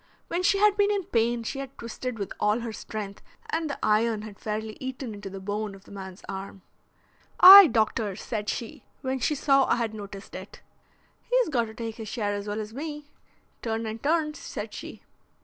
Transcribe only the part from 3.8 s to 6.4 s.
iron had fairly eaten into the bone of the man's